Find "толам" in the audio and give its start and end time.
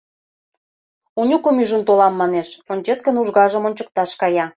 1.87-2.13